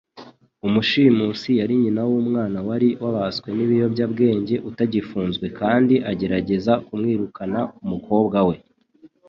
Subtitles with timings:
[0.67, 8.55] Umushimusi yari nyina w'umwana, wari wabaswe n'ibiyobyabwenge, utagifunzwe kandi agerageza kwirukana umukobwa we.